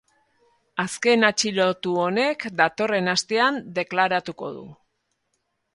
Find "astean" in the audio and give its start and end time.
3.15-3.63